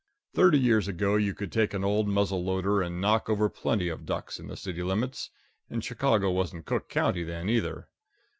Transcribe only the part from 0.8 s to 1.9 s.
ago, you could take an